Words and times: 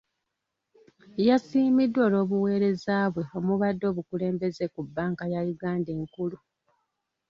Yasiimiddwa 1.27 2.01
olw’obuweereza 2.07 2.95
bwe 3.13 3.23
omubadde 3.37 3.85
obukulembeze 3.91 4.65
ku 4.73 4.79
bbanka 4.87 5.23
ya 5.33 5.41
Uganda 5.53 5.89
enkulu. 5.97 6.37